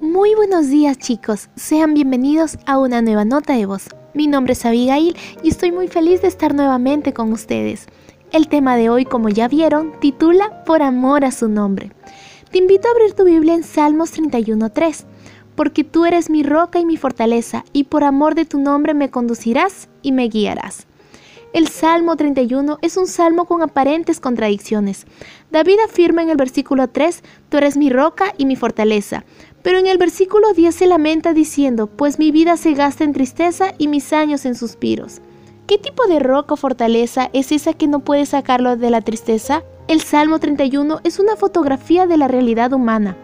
[0.00, 3.88] Muy buenos días chicos, sean bienvenidos a una nueva nota de voz.
[4.12, 7.86] Mi nombre es Abigail y estoy muy feliz de estar nuevamente con ustedes.
[8.32, 11.92] El tema de hoy, como ya vieron, titula Por amor a su nombre.
[12.50, 15.04] Te invito a abrir tu Biblia en Salmos 31.3,
[15.56, 19.10] porque tú eres mi roca y mi fortaleza, y por amor de tu nombre me
[19.10, 20.86] conducirás y me guiarás.
[21.54, 25.06] El Salmo 31 es un salmo con aparentes contradicciones.
[25.52, 29.24] David afirma en el versículo 3, Tú eres mi roca y mi fortaleza.
[29.62, 33.72] Pero en el versículo 10 se lamenta diciendo, Pues mi vida se gasta en tristeza
[33.78, 35.20] y mis años en suspiros.
[35.68, 39.62] ¿Qué tipo de roca o fortaleza es esa que no puede sacarlo de la tristeza?
[39.86, 43.16] El Salmo 31 es una fotografía de la realidad humana.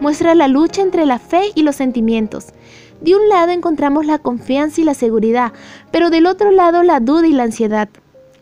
[0.00, 2.46] Muestra la lucha entre la fe y los sentimientos.
[3.00, 5.52] De un lado encontramos la confianza y la seguridad,
[5.90, 7.88] pero del otro lado la duda y la ansiedad.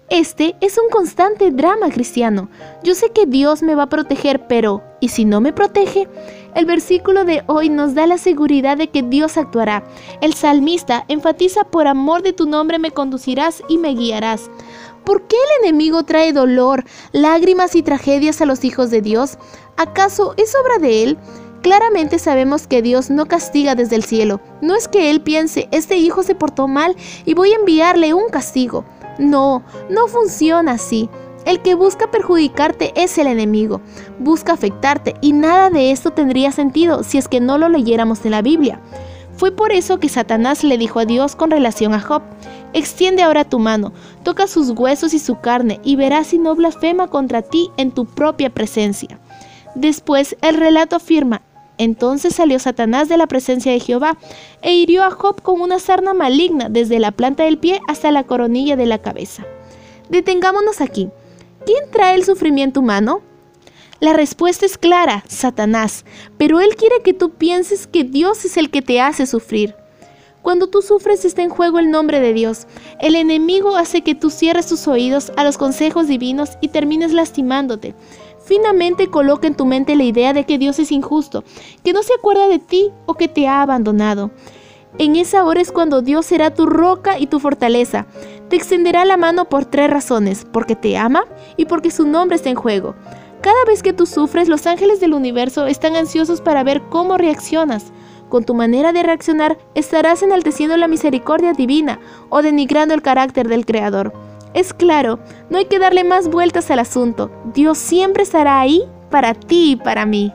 [0.09, 2.49] Este es un constante drama cristiano.
[2.85, 6.09] Yo sé que Dios me va a proteger, pero ¿y si no me protege?
[6.55, 9.83] El versículo de hoy nos da la seguridad de que Dios actuará.
[10.21, 14.49] El salmista enfatiza por amor de tu nombre me conducirás y me guiarás.
[15.05, 19.39] ¿Por qué el enemigo trae dolor, lágrimas y tragedias a los hijos de Dios?
[19.77, 21.19] ¿Acaso es obra de él?
[21.67, 24.41] Claramente sabemos que Dios no castiga desde el cielo.
[24.63, 28.29] No es que Él piense, este hijo se portó mal y voy a enviarle un
[28.29, 28.85] castigo.
[29.19, 31.11] No, no funciona así.
[31.45, 33.81] El que busca perjudicarte es el enemigo,
[34.21, 38.31] busca afectarte y nada de esto tendría sentido si es que no lo leyéramos en
[38.31, 38.81] la Biblia.
[39.37, 42.23] Fue por eso que Satanás le dijo a Dios con relación a Job,
[42.75, 47.09] extiende ahora tu mano, toca sus huesos y su carne y verás si no blasfema
[47.09, 49.19] contra ti en tu propia presencia.
[49.77, 51.43] Después el relato afirma,
[51.79, 54.17] entonces salió Satanás de la presencia de Jehová
[54.63, 58.25] e hirió a Job con una sarna maligna desde la planta del pie hasta la
[58.25, 59.45] coronilla de la cabeza.
[60.09, 61.09] Detengámonos aquí.
[61.65, 63.23] ¿Quién trae el sufrimiento humano?
[63.99, 66.05] La respuesta es clara, Satanás,
[66.37, 69.75] pero él quiere que tú pienses que Dios es el que te hace sufrir.
[70.43, 72.69] Cuando tú sufres está en juego el nombre de Dios.
[73.01, 77.97] El enemigo hace que tú cierres tus oídos a los consejos divinos y termines lastimándote.
[78.47, 81.43] Finalmente coloca en tu mente la idea de que Dios es injusto,
[81.83, 84.31] que no se acuerda de ti o que te ha abandonado.
[84.99, 88.07] En esa hora es cuando Dios será tu roca y tu fortaleza.
[88.49, 91.25] Te extenderá la mano por tres razones, porque te ama
[91.57, 92.95] y porque su nombre está en juego.
[93.41, 97.93] Cada vez que tú sufres, los ángeles del universo están ansiosos para ver cómo reaccionas.
[98.29, 101.99] Con tu manera de reaccionar, estarás enalteciendo la misericordia divina
[102.29, 104.13] o denigrando el carácter del Creador.
[104.57, 105.19] Es claro,
[105.51, 107.31] no hay que darle más vueltas al asunto.
[107.53, 110.33] Dios siempre estará ahí para ti y para mí.